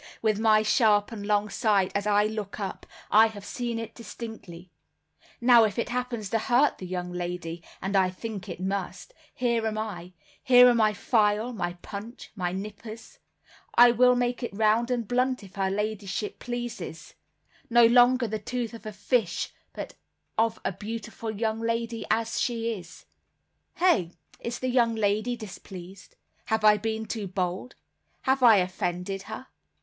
With 0.23 0.39
my 0.39 0.63
sharp 0.63 1.11
and 1.11 1.27
long 1.27 1.47
sight, 1.49 1.91
as 1.93 2.07
I 2.07 2.23
look 2.23 2.59
up, 2.59 2.87
I 3.11 3.27
have 3.27 3.45
seen 3.45 3.77
it 3.77 3.93
distinctly; 3.93 4.71
now 5.39 5.63
if 5.63 5.77
it 5.77 5.89
happens 5.89 6.31
to 6.31 6.39
hurt 6.39 6.79
the 6.79 6.87
young 6.87 7.11
lady, 7.13 7.61
and 7.83 7.95
I 7.95 8.09
think 8.09 8.49
it 8.49 8.59
must, 8.59 9.13
here 9.31 9.67
am 9.67 9.77
I, 9.77 10.13
here 10.41 10.67
are 10.67 10.73
my 10.73 10.91
file, 10.93 11.53
my 11.53 11.73
punch, 11.83 12.31
my 12.35 12.51
nippers; 12.51 13.19
I 13.75 13.91
will 13.91 14.15
make 14.15 14.41
it 14.41 14.55
round 14.55 14.89
and 14.89 15.07
blunt, 15.07 15.43
if 15.43 15.53
her 15.53 15.69
ladyship 15.69 16.39
pleases; 16.39 17.13
no 17.69 17.85
longer 17.85 18.27
the 18.27 18.39
tooth 18.39 18.73
of 18.73 18.87
a 18.87 18.91
fish, 18.93 19.49
but 19.71 19.93
of 20.35 20.59
a 20.65 20.71
beautiful 20.71 21.29
young 21.29 21.59
lady 21.59 22.07
as 22.09 22.41
she 22.41 22.71
is. 22.73 23.05
Hey? 23.75 24.13
Is 24.39 24.57
the 24.57 24.69
young 24.69 24.95
lady 24.95 25.35
displeased? 25.37 26.15
Have 26.45 26.63
I 26.63 26.77
been 26.77 27.05
too 27.05 27.27
bold? 27.27 27.75
Have 28.23 28.41
I 28.41 28.55
offended 28.57 29.21
her?" 29.29 29.45